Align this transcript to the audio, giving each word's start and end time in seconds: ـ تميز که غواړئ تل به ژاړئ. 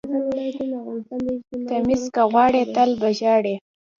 ـ 1.23 1.67
تميز 1.69 2.03
که 2.15 2.21
غواړئ 2.31 2.63
تل 2.75 2.89
به 3.01 3.09
ژاړئ. 3.19 3.55